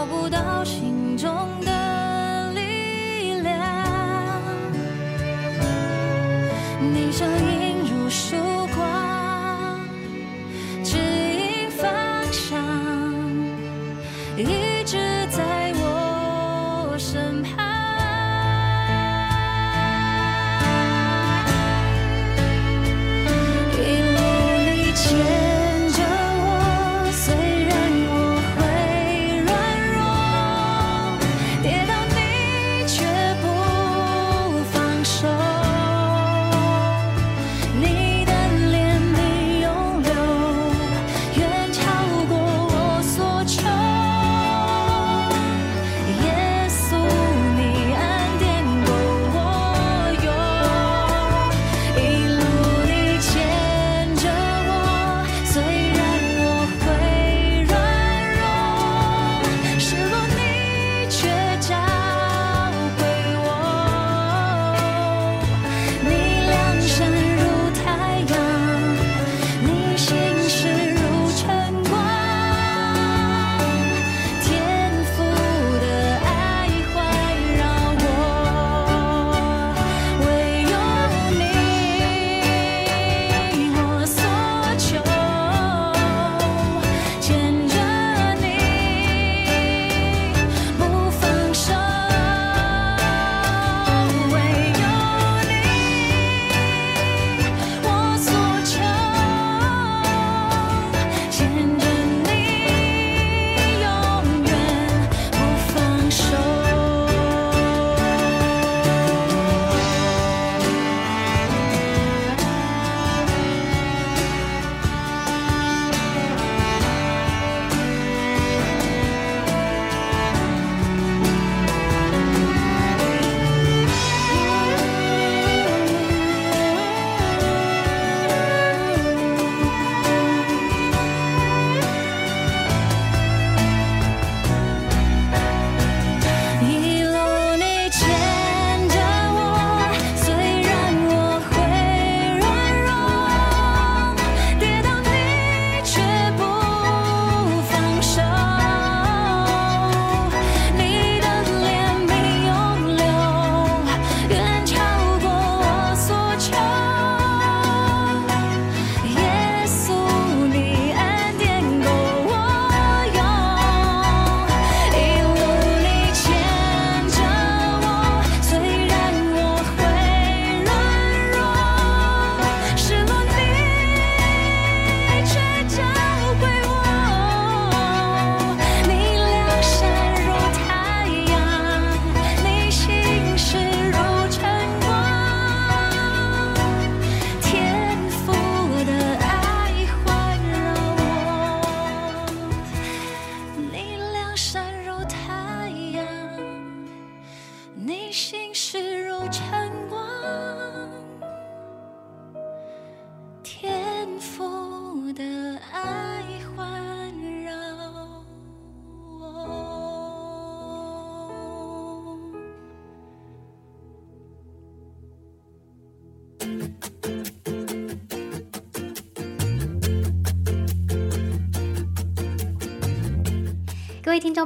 [0.05, 0.94] 找不到心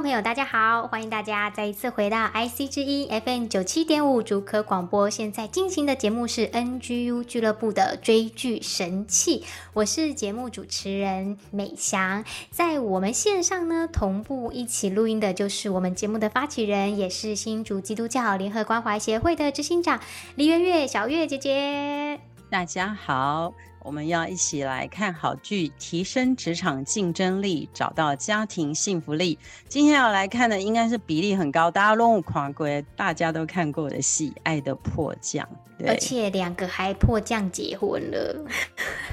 [0.01, 0.87] 朋友，大家好！
[0.87, 5.09] 欢迎大家再一次回到 IC 之音 FM 九七点五竹科广播。
[5.09, 9.43] 现在进行的节目是 NGU 俱乐部的追剧神器，
[9.73, 12.23] 我是节目主持人美翔。
[12.49, 19.99] 在我们线上呢，同步一起录音的就是我们节目的发起人，也是新竹基督教联合关怀协会的执行长
[20.35, 22.21] 李元月小月姐姐。
[22.49, 23.53] 大家好。
[23.81, 29.39] 我们要一起来看好剧，提升职场竞争力，找到家庭幸福力。
[29.67, 35.45] 今天要来看的应该是比例很高，大家都跨过，大家都看过的戏《爱的迫降》，
[35.79, 38.45] 对，而且两个还迫降结婚了，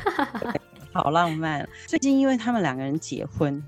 [0.92, 1.68] 好浪漫。
[1.86, 3.62] 最近因为他们两个人结婚。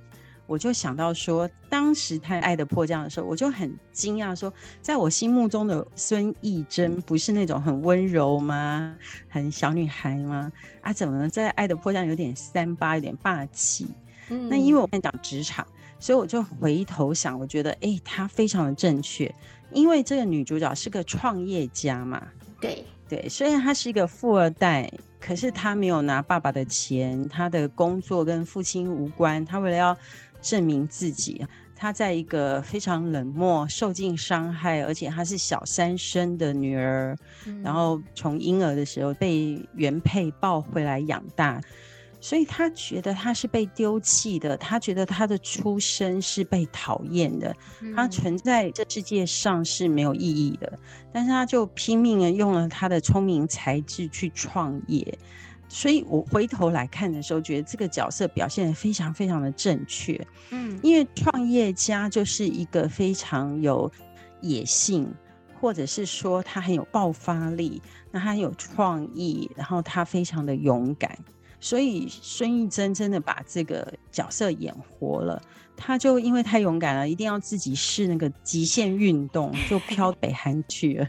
[0.49, 8.97] 我就想到说，当时他爱的迫降的时候，我就很惊讶，说，在我心目中的孙艺珍不是那种很温柔吗？
[9.29, 10.51] 很小女孩吗？
[10.81, 11.29] 啊，怎么呢？
[11.29, 13.87] 在爱的迫降有点三八，有点霸气。
[14.31, 15.67] 嗯，那因为我在讲职场，
[16.01, 19.33] 所以我就回头想，我觉得，哎，她非常的正确，
[19.73, 22.27] 因为这个女主角是个创业家嘛。
[22.59, 24.91] 对对，虽然她是一个富二代，
[25.21, 29.97] 可是她没有拿爸爸的钱，她的工作跟父亲无关，她为了要
[30.41, 37.17] 证明自己，她在一个非常冷漠、受尽伤害，而且她是小三生的女儿，
[37.47, 41.61] 嗯、然后从婴儿的时候被原配抱回来养大，
[42.21, 47.55] 所以她觉得她是被丢弃的，她觉得她的出生是被讨厌的，
[47.95, 50.79] 她存在这世界上是没有意义的，
[51.13, 55.19] 但是她就拼命的用了她的聪明才智去创业。
[55.69, 60.27] 所以我回头来看的时候，觉得这个角色表现的非常非常的正确。
[60.51, 63.91] 嗯，因为创业家就是一个非常有
[64.41, 65.13] 野性，
[65.61, 71.19] 或者是说他很有爆发力，那他很有创意，然后他非常的勇敢，
[71.61, 75.41] 所以孙艺珍真的把这个角色演活了。
[75.77, 81.09] 他就因为太勇敢了，一定要自己试那个极限运动，就飘北韩去了。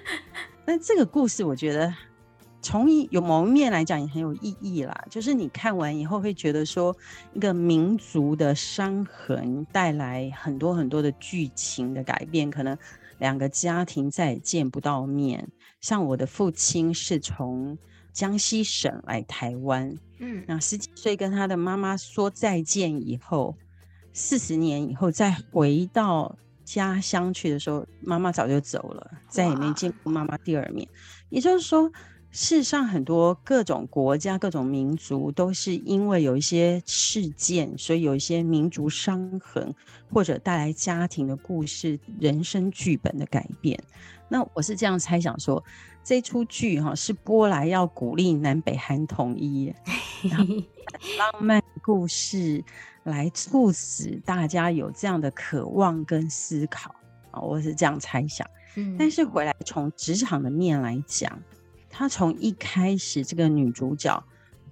[0.64, 1.92] 那这个故事，我觉得
[2.66, 5.04] 从有某一面来讲也很有意义啦。
[5.08, 6.92] 就是你看完以后会觉得说，
[7.32, 12.76] 一个民族的伤痕带来很多很多的剧情的改变，可能
[13.18, 15.48] 两个家庭再也见不到面。
[15.80, 17.78] 像我的父亲是从
[18.12, 23.56] 江西省来台湾，嗯，那十几岁跟他的妈妈说再见以后。
[24.18, 30.88] 四十年以后再回到家乡去的时候，妈妈早就走了，再也没见过妈妈第二面。
[31.28, 31.92] 也就是说，
[32.38, 39.74] 世上很多各种国家、各种民族都是因为有一些事件，所以有一些民族伤痕，
[40.12, 43.82] 或者带来家庭的故事、人生剧本的改变。
[44.28, 45.64] 那我是这样猜想说，
[46.04, 49.72] 这出剧哈是波来要鼓励南北韩统一，
[51.16, 52.62] 浪漫故事。
[53.04, 56.92] 来促使大家有这样的渴望跟思考
[57.30, 58.44] 啊，我是这样猜想。
[58.74, 61.40] 嗯，但是回来从职场的面来讲，
[61.98, 64.22] 他从一开始这个女主角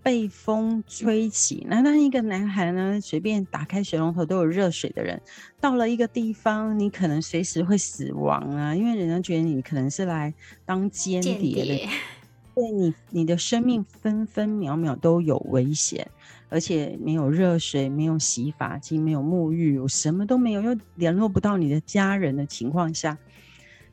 [0.02, 5.22] 被风吹起，那当一个男孩呢，随便打开水龙头都有热水的人，
[5.58, 10.34] 到了一个地方，你可能随时会死亡啊，因为人家觉得你可能是来
[10.66, 11.88] 当间谍的，
[12.54, 16.06] 对你，你的生命分分秒秒都有危险。
[16.50, 23.18] 而且没有热水，没有洗发精，没有沐浴，我什么都没有，又联络不到你的家人的情况下，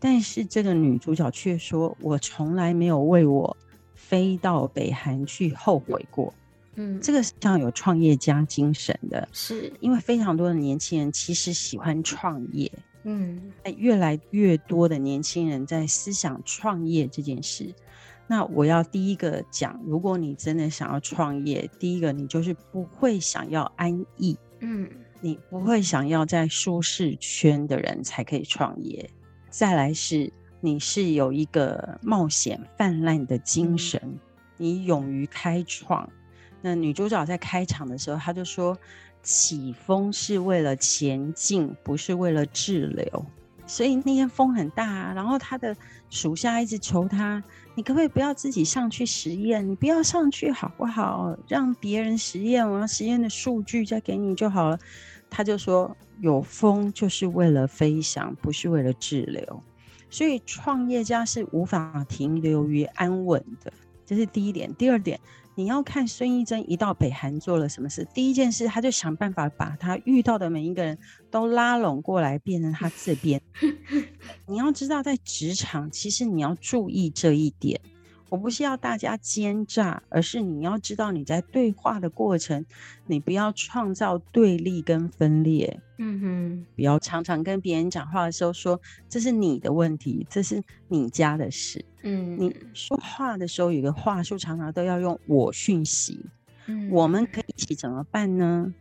[0.02, 3.56] 但是这个女主角却说：“我从来没有为我
[3.94, 6.34] 飞到北韩去后悔过。”
[6.76, 12.72] 嗯，这个是像有创业家精神的，是因为非常多的年轻人其实喜欢创业，
[13.04, 17.72] 嗯，越来越多的年轻人在思想创业这件事。
[18.26, 24.90] 那我要第一个讲，如果你真的想要创业，第一个你就是不会想要安逸，嗯，
[25.20, 29.10] 你不会想要在舒适圈的人才可以创业。
[29.52, 30.32] 再来是，
[30.62, 34.02] 你是有一个冒险泛滥的精神，
[34.56, 36.10] 你勇于开创。
[36.62, 38.78] 那女主角在开场的时候，她就说
[39.22, 43.26] ：“起风是为了前进，不是为了滞留。”
[43.68, 45.76] 所以那天风很大，然后他的
[46.10, 47.44] 属下一直求他
[47.76, 49.68] ：“你可不可以不要自己上去实验？
[49.70, 51.38] 你不要上去好不好？
[51.48, 54.80] 让别人实验，我要实验的数据再给你就好了。”
[55.30, 59.64] 他就说：“有风就是为了飞翔，不是为了滞留。”
[60.10, 63.74] 所以创业家是无法停留于安稳的，
[64.06, 64.74] 这是第一点。
[64.76, 65.20] 第二点。
[65.54, 68.08] 你要看孙艺珍一到北韩做了什么事？
[68.14, 70.98] 第一件事，他就想办法把他遇到的每一个人
[71.30, 73.40] 都拉拢过来，变成他这边。
[74.48, 77.82] 你要知道，在职场，其实你要注意这一点。
[78.32, 82.66] 我不是要大家奸诈，而是你要知道你在对话的过程，
[83.06, 85.82] 你不要创造对立跟分裂。
[85.98, 88.80] 嗯哼，不要常常跟别人讲话的时候说，
[89.10, 91.84] 这是你的问题，这是你家的事。
[92.04, 96.26] 嗯，你说话的时候有个话术，常常都要用我讯息。
[96.68, 98.74] 嗯，我们可以一起怎么办呢？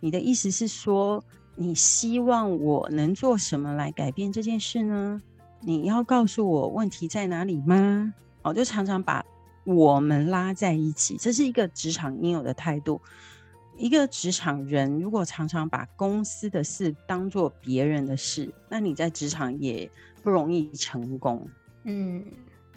[0.00, 1.24] 你的意思是说，
[1.56, 5.22] 你希望我能做什么来改变这件事呢？
[5.62, 8.12] 你要告诉我问题在哪里吗？
[8.48, 9.24] 我就常常把
[9.64, 13.00] 我们拉在一起，这是一个职场应有的态度。
[13.76, 19.88] 一个职场人如果常常把公司的事当做别人的事，那你在职场也
[20.22, 21.48] 不容易成功。
[21.84, 22.24] 嗯，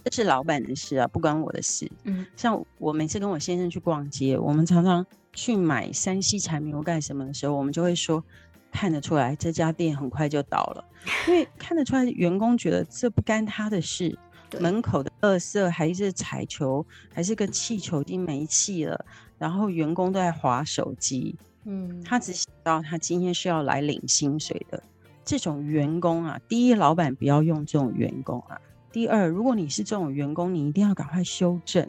[0.03, 1.89] 这是老板的事啊，不关我的事。
[2.03, 5.03] 嗯，像我每次跟我先生去逛街，我们常常
[5.33, 8.23] 去买山西产品或干什么的时候，我们就会说，
[8.71, 10.85] 看得出来这家店很快就倒了，
[11.27, 14.15] 因为看得出来员工觉得这不干他的事。
[14.59, 19.05] 门口的垃圾还是彩球，还是个气球已经没气了，
[19.37, 21.35] 然后员工都在划手机。
[21.63, 24.81] 嗯，他只想到他今天是要来领薪水的
[25.23, 26.39] 这种员工啊。
[26.47, 28.59] 第一，老板不要用这种员工啊。
[28.91, 31.87] 第二，如果你是这种员工，你一定要赶快修正。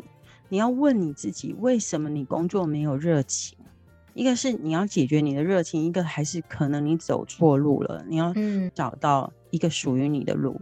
[0.48, 3.56] 你要问你自己，为什么你工作没有热情？
[4.12, 8.34] 一个是你要解决你的热情，一个还是可能你走错路了，你要
[8.74, 10.60] 找到一个属于你的路。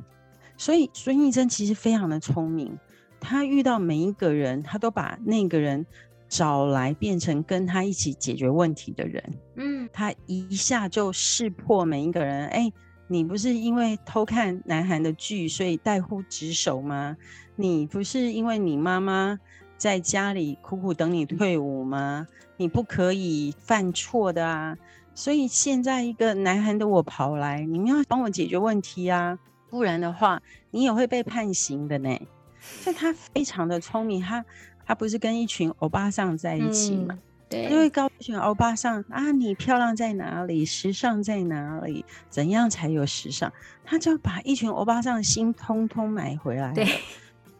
[0.60, 2.78] 所以孙艺珍其实非常的聪明，
[3.18, 5.86] 他遇到每一个人，他都把那个人
[6.28, 9.24] 找来变成跟他一起解决问题的人。
[9.56, 12.46] 嗯，他一下就识破每一个人。
[12.48, 12.70] 哎，
[13.08, 17.16] 你不是因为偷看南韩的剧，所以怠忽职守吗？
[17.56, 19.40] 你不是因为你妈妈
[19.78, 22.26] 在家里苦苦等你退伍吗？
[22.58, 24.76] 你不可以犯错的啊！
[25.14, 29.38] 所以现在一个南韩的我跑来，你们要帮我解决问题啊！
[29.70, 32.20] 不然的话你也会被判刑的呢。
[32.60, 34.44] 所以他非常的聪明，他
[34.84, 37.14] 他不是跟一群欧巴桑在一起嘛？
[37.14, 37.18] 嗯
[37.50, 40.64] 对，因为高群欧巴桑啊，你漂亮在哪里？
[40.64, 42.04] 时尚在哪里？
[42.28, 43.52] 怎样才有时尚？
[43.84, 46.72] 他就把一群欧巴桑的心通通买回来。
[46.72, 46.86] 对，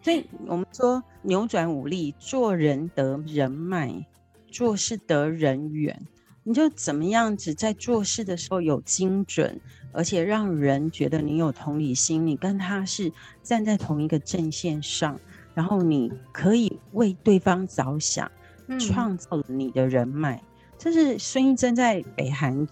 [0.01, 4.07] 所以我们说扭转武力，做人得人脉，
[4.49, 6.01] 做事得人缘。
[6.43, 9.61] 你就怎么样子在做事的时候有精准，
[9.93, 13.13] 而且让人觉得你有同理心，你跟他是
[13.43, 15.19] 站在同一个阵线上，
[15.55, 18.31] 然后你可以为对方着想。
[18.79, 20.41] 创造了你的人脉，
[20.79, 22.69] 这是孙艺珍在北韩，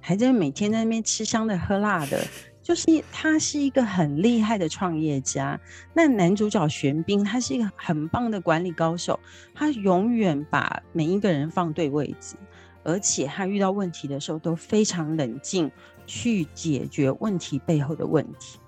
[0.00, 2.26] 还在每天在那边吃香的喝辣的，
[2.62, 5.60] 就是他是一个很厉害的创业家。
[5.92, 9.20] 那男主角玄彬，他是一个很棒的管理高手，
[9.54, 12.36] 他永远把每一个人放对位置，
[12.82, 15.70] 而且他遇到问题的时候都非常冷静
[16.06, 18.58] 去解决问题背后的问题，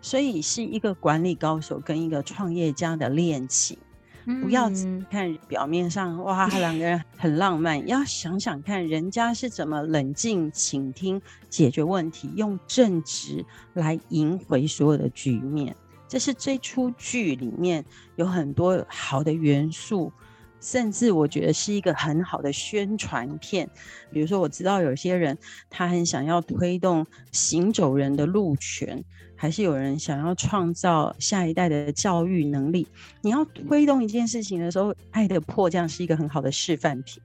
[0.00, 3.78] 所以是一个管理高手跟一个创业家的恋情。
[4.42, 7.88] 不要只看表面上，哇，两个人很浪漫。
[7.88, 15.74] 要想想看，人家是怎么冷静倾听、解决问题，用正直来赢回所有的局面。
[16.06, 17.84] 这是这出剧里面
[18.16, 20.12] 有很多好的元素，
[20.60, 23.68] 甚至我觉得是一个很好的宣传片。
[24.12, 25.36] 比如说，我知道有些人
[25.68, 29.02] 他很想要推动行走人的路权。
[29.36, 32.86] 还是有人想要创造下一代的教育能力。
[33.22, 37.22] 你要推动一件事情的时候，《爱的迫降》是一个很好的示范品。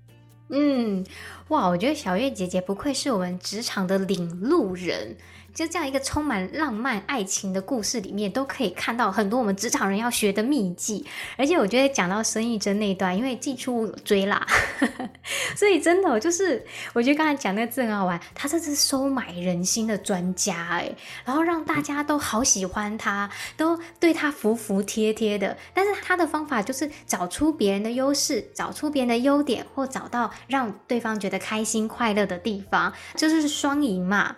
[0.47, 1.05] 嗯，
[1.49, 5.17] 哇，我觉得小月姐姐不愧是我们职场的领路人。
[5.55, 11.05] 就这样一个充满浪漫爱情的故事里面，都可以看到很多我们职场人要学的秘技。
[11.37, 14.45] 而且我觉得讲到孙艺珍那一段，因为季初有追啦，
[15.55, 20.93] 所以真的就是我觉得刚才讲那个字很好玩，他这是收买人心的专家哎，
[21.23, 25.55] 然后让大家都好喜欢他，都对他服服帖帖的。
[25.73, 34.35] 但是他的方法就是找出别人的优势，找出别人的优点，或找到让对方觉得开心快乐的地方，就是双赢嘛。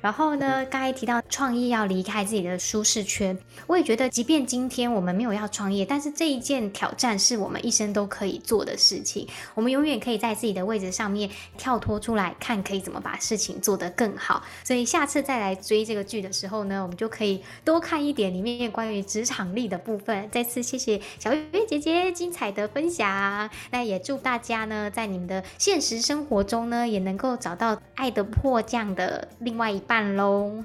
[0.00, 9.28] 然后呢，刚才提到创业要离开自己的舒适圈，我也觉得，即便今天我们没有要创业，但是这一件挑战是我们一生都可以做的事情。
[9.54, 14.42] 我们永远可以在自己的位置上面跳脱出来，看可以怎么把事情做得更好。
[14.64, 20.28] 所以下次再来追这个剧的时候呢，我们就可以多看一点里面关于职场力的部分。
[20.30, 30.64] 再次谢谢小月月姐姐精彩的分享，那也祝大家呢，在你们的现实生活中呢，也能够找到爱的迫降的另外一半喽。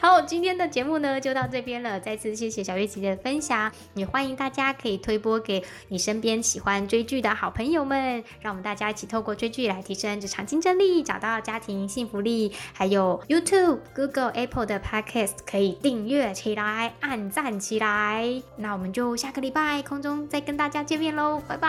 [0.00, 1.98] 好，今天的节目呢就到这边了。
[1.98, 12.52] 再次谢谢小月姐姐的分享，也欢迎大家可以推播给你身边喜欢追剧的好朋友们，让我们大家一起透过追剧来提升职场竞争力，找到家庭幸福力。
[12.74, 18.42] 还有 YouTube、Google、Apple 的 Podcast 可以订阅起来，按赞起来。
[18.56, 21.68] 那我们就下个礼拜空中再跟大家见面喽，拜拜。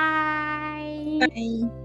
[1.22, 1.85] 拜。